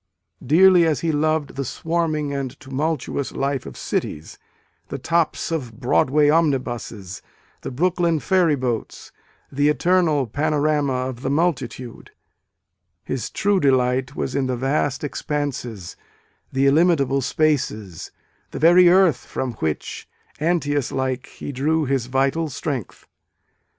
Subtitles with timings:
[0.43, 4.39] Dearly as he loved the "swarming and tumultuous" life of cities,
[4.87, 7.21] the tops of Broad way omnibuses,
[7.61, 9.11] the Brooklyn ferry boats,
[9.51, 12.09] the eternal panorama of the multitude,
[13.03, 15.95] his true delight was in the vast expanses,
[16.51, 18.09] the illimitable spaces,
[18.49, 20.09] the very earth from which,
[20.39, 23.05] Antseus like, he drew his vital strength.